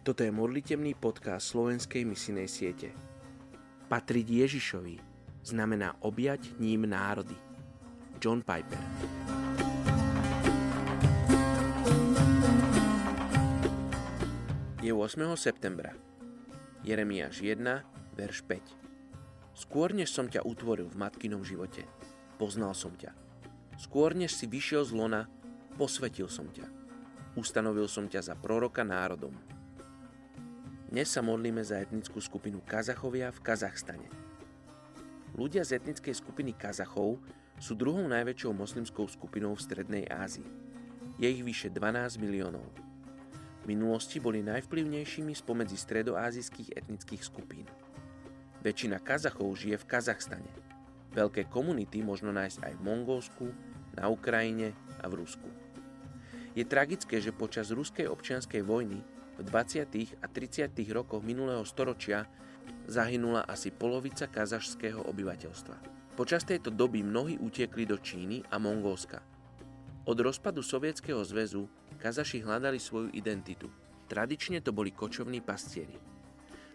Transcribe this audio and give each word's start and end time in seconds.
Toto 0.00 0.24
je 0.24 0.32
modlitebný 0.32 0.96
podcast 0.96 1.52
slovenskej 1.52 2.08
misinej 2.08 2.48
siete. 2.48 2.88
Patriť 3.92 4.48
Ježišovi 4.48 4.96
znamená 5.44 5.92
objať 6.00 6.56
ním 6.56 6.88
národy. 6.88 7.36
John 8.16 8.40
Piper 8.40 8.80
Je 14.80 14.88
8. 14.88 15.20
septembra. 15.36 15.92
Jeremiáš 16.80 17.44
1, 17.44 17.60
verš 18.16 18.40
5. 18.48 18.72
Skôr 19.52 19.92
než 19.92 20.16
som 20.16 20.32
ťa 20.32 20.48
utvoril 20.48 20.88
v 20.88 20.96
matkinom 20.96 21.44
živote, 21.44 21.84
poznal 22.40 22.72
som 22.72 22.96
ťa. 22.96 23.12
Skôr 23.76 24.16
než 24.16 24.32
si 24.32 24.48
vyšiel 24.48 24.80
z 24.88 24.96
lona, 24.96 25.28
posvetil 25.76 26.32
som 26.32 26.48
ťa. 26.48 26.64
Ustanovil 27.36 27.84
som 27.84 28.08
ťa 28.08 28.32
za 28.32 28.34
proroka 28.40 28.80
národom. 28.80 29.59
Dnes 30.90 31.06
sa 31.06 31.22
modlíme 31.22 31.62
za 31.62 31.78
etnickú 31.78 32.18
skupinu 32.18 32.58
Kazachovia 32.66 33.30
v 33.30 33.38
Kazachstane. 33.46 34.10
Ľudia 35.38 35.62
z 35.62 35.78
etnickej 35.78 36.18
skupiny 36.18 36.50
Kazachov 36.58 37.22
sú 37.62 37.78
druhou 37.78 38.10
najväčšou 38.10 38.50
moslimskou 38.50 39.06
skupinou 39.06 39.54
v 39.54 39.62
Strednej 39.62 40.04
Ázii. 40.10 40.50
Je 41.14 41.30
ich 41.30 41.46
vyše 41.46 41.70
12 41.70 42.18
miliónov. 42.18 42.66
V 43.62 43.70
minulosti 43.70 44.18
boli 44.18 44.42
najvplyvnejšími 44.42 45.30
spomedzi 45.30 45.78
stredoázijských 45.78 46.74
etnických 46.74 47.22
skupín. 47.22 47.70
Väčšina 48.66 48.98
Kazachov 48.98 49.54
žije 49.62 49.78
v 49.78 49.86
Kazachstane. 49.86 50.50
Veľké 51.14 51.46
komunity 51.54 52.02
možno 52.02 52.34
nájsť 52.34 52.66
aj 52.66 52.74
v 52.74 52.82
Mongolsku, 52.82 53.46
na 53.94 54.10
Ukrajine 54.10 54.74
a 54.98 55.06
v 55.06 55.22
Rusku. 55.22 55.46
Je 56.58 56.66
tragické, 56.66 57.22
že 57.22 57.30
počas 57.30 57.70
ruskej 57.70 58.10
občianskej 58.10 58.66
vojny 58.66 59.19
v 59.40 59.48
20. 59.48 60.20
a 60.20 60.26
30. 60.28 60.68
rokoch 60.92 61.24
minulého 61.24 61.64
storočia 61.64 62.28
zahynula 62.84 63.48
asi 63.48 63.72
polovica 63.72 64.28
kazašského 64.28 65.08
obyvateľstva. 65.08 65.76
Počas 66.12 66.44
tejto 66.44 66.68
doby 66.68 67.00
mnohí 67.00 67.40
utiekli 67.40 67.88
do 67.88 67.96
Číny 67.96 68.44
a 68.52 68.60
Mongolska. 68.60 69.24
Od 70.04 70.18
rozpadu 70.20 70.60
Sovietskeho 70.60 71.24
zväzu 71.24 71.64
Kazaši 72.00 72.40
hľadali 72.40 72.80
svoju 72.80 73.12
identitu. 73.12 73.68
Tradične 74.08 74.64
to 74.64 74.72
boli 74.72 74.92
kočovní 74.92 75.44
pastieri. 75.44 75.96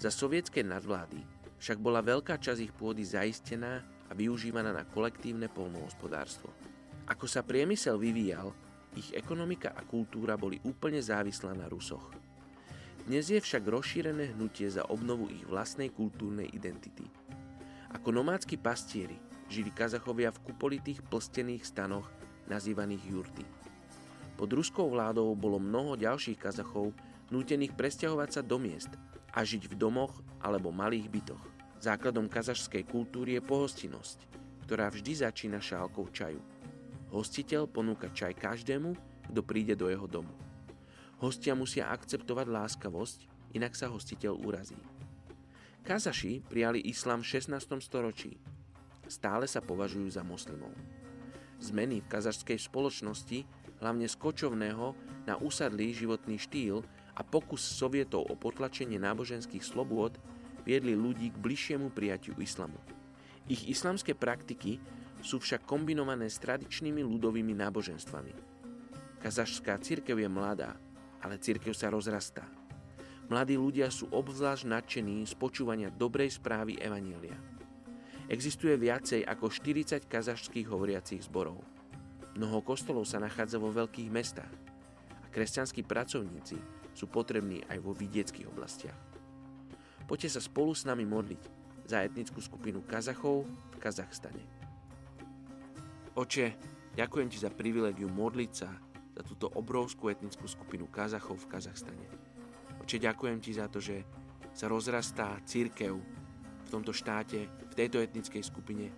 Za 0.00 0.08
sovietskej 0.08 0.64
nadvlády 0.64 1.20
však 1.60 1.76
bola 1.76 2.00
veľká 2.00 2.40
časť 2.40 2.60
ich 2.64 2.72
pôdy 2.72 3.04
zaistená 3.04 3.84
a 4.08 4.12
využívaná 4.16 4.72
na 4.72 4.88
kolektívne 4.88 5.52
polnohospodárstvo. 5.52 6.48
Ako 7.04 7.28
sa 7.28 7.44
priemysel 7.44 8.00
vyvíjal, 8.00 8.52
ich 8.96 9.12
ekonomika 9.12 9.76
a 9.76 9.84
kultúra 9.84 10.40
boli 10.40 10.56
úplne 10.64 11.04
závislá 11.04 11.52
na 11.52 11.68
Rusoch. 11.68 12.29
Dnes 13.10 13.26
je 13.26 13.42
však 13.42 13.66
rozšírené 13.66 14.38
hnutie 14.38 14.70
za 14.70 14.86
obnovu 14.86 15.26
ich 15.34 15.42
vlastnej 15.42 15.90
kultúrnej 15.90 16.46
identity. 16.54 17.02
Ako 17.90 18.14
nomádski 18.14 18.54
pastieri 18.54 19.18
žili 19.50 19.74
Kazachovia 19.74 20.30
v 20.30 20.38
kupolitých 20.46 21.02
plstených 21.10 21.66
stanoch 21.66 22.06
nazývaných 22.46 23.02
jurty. 23.10 23.42
Pod 24.38 24.54
ruskou 24.54 24.86
vládou 24.86 25.34
bolo 25.34 25.58
mnoho 25.58 25.98
ďalších 25.98 26.38
Kazachov 26.38 26.94
nútených 27.34 27.74
presťahovať 27.74 28.30
sa 28.30 28.46
do 28.46 28.62
miest 28.62 28.94
a 29.34 29.42
žiť 29.42 29.66
v 29.66 29.74
domoch 29.74 30.22
alebo 30.38 30.70
malých 30.70 31.10
bytoch. 31.10 31.42
Základom 31.82 32.30
kazašskej 32.30 32.86
kultúry 32.86 33.34
je 33.34 33.42
pohostinnosť, 33.42 34.18
ktorá 34.70 34.86
vždy 34.86 35.26
začína 35.26 35.58
šálkou 35.58 36.14
čaju. 36.14 36.38
Hostiteľ 37.10 37.66
ponúka 37.66 38.06
čaj 38.14 38.38
každému, 38.38 38.94
kto 39.34 39.40
príde 39.42 39.74
do 39.74 39.90
jeho 39.90 40.06
domu. 40.06 40.30
Hostia 41.20 41.52
musia 41.52 41.92
akceptovať 41.92 42.48
láskavosť, 42.48 43.52
inak 43.52 43.76
sa 43.76 43.92
hostiteľ 43.92 44.40
urazí. 44.40 44.80
Kazaši 45.84 46.40
prijali 46.48 46.80
islám 46.80 47.20
v 47.20 47.36
16. 47.36 47.60
storočí. 47.84 48.40
Stále 49.04 49.44
sa 49.44 49.60
považujú 49.60 50.08
za 50.08 50.24
moslimov. 50.24 50.72
Zmeny 51.60 52.00
v 52.00 52.08
kazašskej 52.08 52.56
spoločnosti, 52.64 53.44
hlavne 53.84 54.08
z 54.08 54.16
kočovného 54.16 54.96
na 55.28 55.36
usadlý 55.36 55.92
životný 55.92 56.40
štýl 56.40 56.80
a 57.12 57.20
pokus 57.20 57.60
sovietov 57.60 58.24
o 58.24 58.32
potlačenie 58.32 58.96
náboženských 58.96 59.60
slobôd 59.60 60.16
viedli 60.64 60.96
ľudí 60.96 61.36
k 61.36 61.36
bližšiemu 61.36 61.92
prijatiu 61.92 62.32
islamu. 62.40 62.80
Ich 63.44 63.68
islamské 63.68 64.16
praktiky 64.16 64.80
sú 65.20 65.36
však 65.36 65.68
kombinované 65.68 66.32
s 66.32 66.40
tradičnými 66.40 67.04
ľudovými 67.04 67.52
náboženstvami. 67.60 68.32
Kazašská 69.20 69.76
církev 69.84 70.16
je 70.16 70.30
mladá, 70.32 70.80
ale 71.20 71.40
církev 71.40 71.72
sa 71.76 71.92
rozrastá. 71.92 72.44
Mladí 73.30 73.54
ľudia 73.54 73.86
sú 73.94 74.10
obzvlášť 74.10 74.66
nadšení 74.66 75.22
z 75.22 75.34
počúvania 75.38 75.92
dobrej 75.94 76.34
správy 76.34 76.74
Evanielia. 76.82 77.38
Existuje 78.26 78.74
viacej 78.74 79.22
ako 79.22 79.46
40 79.46 80.06
kazašských 80.10 80.66
hovoriacich 80.66 81.22
zborov. 81.30 81.62
Mnoho 82.34 82.62
kostolov 82.62 83.06
sa 83.06 83.22
nachádza 83.22 83.58
vo 83.58 83.70
veľkých 83.70 84.10
mestách 84.10 84.54
a 85.22 85.26
kresťanskí 85.30 85.86
pracovníci 85.86 86.58
sú 86.94 87.06
potrební 87.06 87.62
aj 87.70 87.78
vo 87.82 87.94
vidieckých 87.94 88.50
oblastiach. 88.50 88.98
Poďte 90.10 90.38
sa 90.38 90.40
spolu 90.42 90.74
s 90.74 90.82
nami 90.82 91.06
modliť 91.06 91.42
za 91.86 92.02
etnickú 92.02 92.42
skupinu 92.42 92.82
Kazachov 92.82 93.46
v 93.46 93.76
Kazachstane. 93.78 94.42
Oče, 96.18 96.54
ďakujem 96.98 97.30
ti 97.30 97.38
za 97.38 97.50
privilegiu 97.50 98.10
modliť 98.10 98.52
sa 98.54 98.74
za 99.20 99.28
túto 99.28 99.52
obrovskú 99.52 100.08
etnickú 100.08 100.48
skupinu 100.48 100.88
Kazachov 100.88 101.44
v 101.44 101.52
Kazachstane. 101.52 102.08
Oče, 102.80 102.96
ďakujem 102.96 103.36
ti 103.44 103.52
za 103.52 103.68
to, 103.68 103.76
že 103.76 104.00
sa 104.56 104.64
rozrastá 104.64 105.36
církev 105.44 105.92
v 106.64 106.68
tomto 106.72 106.96
štáte, 106.96 107.44
v 107.44 107.74
tejto 107.76 108.00
etnickej 108.00 108.40
skupine. 108.40 108.88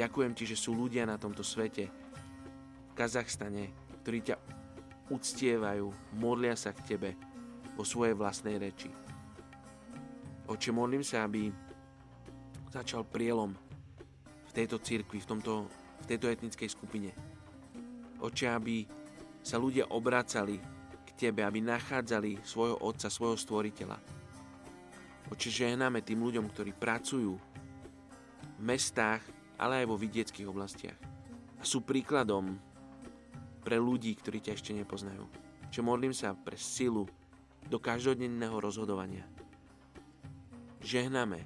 Ďakujem 0.00 0.32
ti, 0.32 0.48
že 0.48 0.56
sú 0.56 0.72
ľudia 0.72 1.04
na 1.04 1.20
tomto 1.20 1.44
svete, 1.44 1.92
v 2.88 2.92
Kazachstane, 2.96 3.68
ktorí 4.00 4.32
ťa 4.32 4.36
uctievajú, 5.12 5.92
modlia 6.16 6.56
sa 6.56 6.72
k 6.72 6.96
tebe 6.96 7.12
vo 7.76 7.84
svojej 7.84 8.16
vlastnej 8.16 8.56
reči. 8.56 8.88
Oče, 10.48 10.72
modlím 10.72 11.04
sa, 11.04 11.28
aby 11.28 11.52
začal 12.72 13.04
prielom 13.04 13.52
v 14.48 14.52
tejto 14.56 14.80
cirkvi, 14.80 15.20
v, 15.20 15.28
tomto, 15.28 15.68
v 16.00 16.04
tejto 16.08 16.32
etnickej 16.32 16.68
skupine. 16.72 17.12
Oče, 18.24 18.48
aby 18.48 19.03
sa 19.44 19.60
ľudia 19.60 19.92
obracali 19.92 20.56
k 21.04 21.10
Tebe, 21.28 21.44
aby 21.44 21.60
nachádzali 21.60 22.40
svojho 22.40 22.80
Otca, 22.80 23.12
svojho 23.12 23.36
Stvoriteľa. 23.36 24.00
Oče, 25.28 25.52
žehname 25.52 26.00
tým 26.00 26.24
ľuďom, 26.24 26.48
ktorí 26.48 26.72
pracujú 26.72 27.36
v 28.56 28.60
mestách, 28.64 29.20
ale 29.60 29.84
aj 29.84 29.86
vo 29.92 30.00
vidieckých 30.00 30.48
oblastiach. 30.48 30.96
A 31.60 31.62
sú 31.62 31.84
príkladom 31.84 32.56
pre 33.60 33.76
ľudí, 33.76 34.16
ktorí 34.16 34.40
ťa 34.40 34.56
ešte 34.56 34.72
nepoznajú. 34.72 35.28
Čo 35.68 35.84
modlím 35.84 36.16
sa 36.16 36.32
pre 36.32 36.56
silu 36.56 37.04
do 37.68 37.76
každodenného 37.76 38.56
rozhodovania. 38.60 39.24
Žehname, 40.84 41.44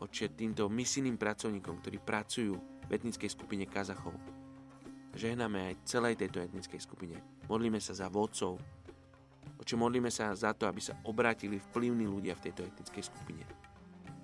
oče, 0.00 0.32
týmto 0.32 0.68
misijným 0.72 1.20
pracovníkom, 1.20 1.84
ktorí 1.84 2.00
pracujú 2.00 2.56
v 2.88 2.90
etnickej 2.96 3.28
skupine 3.32 3.68
Kazachov 3.68 4.16
žehname 5.14 5.72
aj 5.72 5.74
celej 5.86 6.14
tejto 6.20 6.42
etnickej 6.42 6.80
skupine. 6.80 7.16
Modlíme 7.50 7.82
sa 7.82 7.96
za 7.96 8.06
vodcov, 8.06 8.60
oči 9.58 9.74
modlíme 9.74 10.08
sa 10.12 10.32
za 10.34 10.54
to, 10.54 10.70
aby 10.70 10.80
sa 10.80 10.98
obrátili 11.06 11.58
vplyvní 11.58 12.06
ľudia 12.06 12.38
v 12.38 12.50
tejto 12.50 12.66
etnickej 12.66 13.04
skupine. 13.04 13.44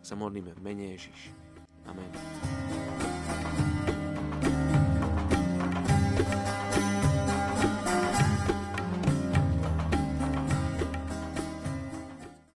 Sa 0.00 0.14
modlíme 0.14 0.54
v 0.54 0.60
mene 0.62 0.94
Ježiš. 0.94 1.34
Amen. 1.86 3.15